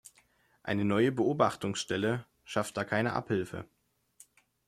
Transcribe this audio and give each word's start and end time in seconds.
Eine 0.63 0.83
neue 0.83 1.11
Beobachtungsstelle 1.11 2.25
schafft 2.43 2.75
da 2.75 2.83
keine 2.85 3.13
Abhilfe. 3.13 3.65